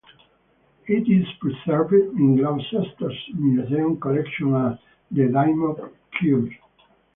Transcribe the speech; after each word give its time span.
It 0.87 1.07
is 1.07 1.27
preserved 1.39 1.93
in 1.93 2.35
Gloucester's 2.37 3.19
museum 3.35 3.99
collection 3.99 4.51
as 4.55 4.79
"The 5.11 5.27
Dymock 5.27 5.93
Curse". 6.19 6.55